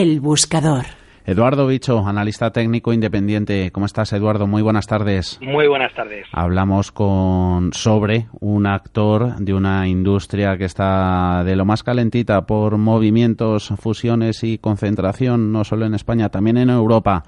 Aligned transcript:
El 0.00 0.20
buscador. 0.20 0.84
Eduardo 1.26 1.66
Bicho, 1.66 2.06
analista 2.06 2.52
técnico 2.52 2.92
independiente. 2.92 3.72
¿Cómo 3.72 3.84
estás, 3.84 4.12
Eduardo? 4.12 4.46
Muy 4.46 4.62
buenas 4.62 4.86
tardes. 4.86 5.40
Muy 5.42 5.66
buenas 5.66 5.92
tardes. 5.92 6.24
Hablamos 6.30 6.92
con 6.92 7.72
sobre 7.72 8.26
un 8.38 8.68
actor 8.68 9.34
de 9.40 9.54
una 9.54 9.88
industria 9.88 10.56
que 10.56 10.66
está 10.66 11.42
de 11.42 11.56
lo 11.56 11.64
más 11.64 11.82
calentita 11.82 12.42
por 12.42 12.78
movimientos, 12.78 13.74
fusiones 13.76 14.44
y 14.44 14.58
concentración, 14.58 15.50
no 15.50 15.64
solo 15.64 15.84
en 15.84 15.94
España, 15.94 16.28
también 16.28 16.58
en 16.58 16.70
Europa. 16.70 17.24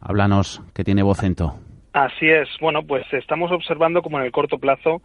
Háblanos, 0.00 0.62
que 0.74 0.84
tiene 0.84 1.02
Vocento. 1.02 1.58
Así 1.92 2.26
es. 2.26 2.48
Bueno, 2.58 2.84
pues 2.88 3.04
estamos 3.12 3.52
observando 3.52 4.00
como 4.00 4.18
en 4.18 4.24
el 4.24 4.32
corto 4.32 4.56
plazo 4.56 5.02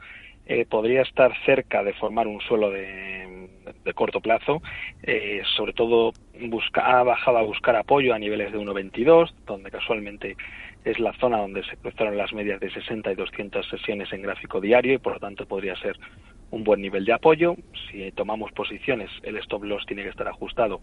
eh, 0.47 0.65
podría 0.65 1.01
estar 1.01 1.31
cerca 1.45 1.83
de 1.83 1.93
formar 1.93 2.27
un 2.27 2.39
suelo 2.41 2.71
de, 2.71 3.49
de 3.83 3.93
corto 3.93 4.21
plazo, 4.21 4.61
eh, 5.03 5.41
sobre 5.55 5.73
todo 5.73 6.13
busca, 6.39 6.99
ha 6.99 7.03
bajado 7.03 7.37
a 7.37 7.43
buscar 7.43 7.75
apoyo 7.75 8.13
a 8.13 8.19
niveles 8.19 8.51
de 8.51 8.57
1,22, 8.57 9.33
donde 9.45 9.71
casualmente 9.71 10.37
es 10.85 10.99
la 10.99 11.13
zona 11.13 11.39
donde 11.39 11.63
se 11.65 11.75
cruzaron 11.77 12.17
las 12.17 12.31
medias 12.33 12.59
de 12.59 12.71
60 12.71 13.11
y 13.11 13.15
200 13.15 13.67
sesiones 13.67 14.11
en 14.13 14.21
gráfico 14.21 14.61
diario 14.61 14.93
y 14.93 14.97
por 14.97 15.13
lo 15.13 15.19
tanto 15.19 15.45
podría 15.45 15.75
ser 15.75 15.97
un 16.51 16.63
buen 16.63 16.81
nivel 16.81 17.03
de 17.03 17.13
apoyo. 17.13 17.55
Si 17.91 18.09
tomamos 18.13 18.51
posiciones, 18.53 19.09
el 19.23 19.37
stop 19.37 19.63
loss 19.63 19.85
tiene 19.85 20.03
que 20.03 20.09
estar 20.09 20.27
ajustado 20.27 20.79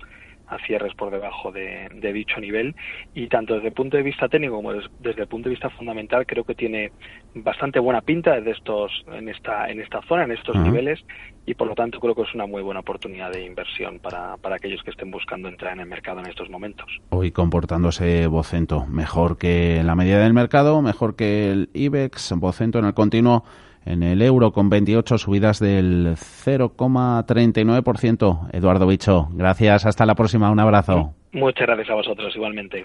a 0.55 0.67
cierres 0.67 0.95
por 0.95 1.11
debajo 1.11 1.53
de, 1.53 1.89
dicho 2.13 2.41
nivel. 2.41 2.75
Y 3.15 3.29
tanto 3.29 3.55
desde 3.55 3.69
el 3.69 3.75
punto 3.75 3.97
de 3.97 4.03
vista 4.03 4.29
técnico 4.29 4.57
como 4.57 4.73
desde 4.73 5.23
el 5.23 5.29
punto 5.29 5.49
de 5.49 5.55
vista 5.55 5.71
fundamental 5.71 6.27
creo 6.27 6.45
que 6.45 6.55
tiene 6.55 6.93
bastante 7.35 7.79
buena 7.81 8.01
pinta 8.01 8.35
desde 8.37 8.53
estos 8.53 9.05
en 9.13 9.29
esta 9.29 9.69
en 9.69 9.81
esta 9.81 10.01
zona 10.03 10.25
en 10.25 10.33
estos 10.33 10.57
niveles. 10.57 11.05
Y 11.47 11.55
por 11.55 11.69
lo 11.69 11.75
tanto 11.75 12.01
creo 12.01 12.15
que 12.15 12.23
es 12.23 12.35
una 12.35 12.47
muy 12.47 12.63
buena 12.63 12.81
oportunidad 12.81 13.31
de 13.31 13.45
inversión 13.45 13.99
para, 13.99 14.39
para 14.39 14.57
aquellos 14.57 14.83
que 14.83 14.91
estén 14.91 15.11
buscando 15.11 15.49
entrar 15.49 15.75
en 15.75 15.81
el 15.81 15.87
mercado 15.87 16.21
en 16.21 16.27
estos 16.27 16.49
momentos. 16.49 16.87
Hoy 17.11 17.33
comportándose 17.33 18.27
Vocento 18.29 18.87
mejor 18.87 19.37
que 19.37 19.83
la 19.85 19.95
media 19.95 20.19
del 20.19 20.33
mercado, 20.33 20.81
mejor 20.81 21.17
que 21.17 21.51
el 21.51 21.69
IBEX, 21.75 22.33
Vocento 22.39 22.79
en 22.79 22.87
el 22.87 22.95
continuo 22.95 23.45
en 23.85 24.03
el 24.03 24.23
euro 24.23 24.53
con 24.53 24.71
28 24.71 25.19
subidas 25.19 25.61
del 25.61 26.17
0,39%. 26.17 28.49
Eduardo 28.53 28.87
Bicho, 28.87 29.29
gracias, 29.33 29.85
hasta 29.87 30.07
la 30.07 30.15
próxima, 30.15 30.51
un 30.51 30.61
abrazo. 30.61 31.13
Muchas 31.33 31.67
gracias 31.67 31.91
a 31.91 31.95
vosotros 31.95 32.35
igualmente. 32.37 32.85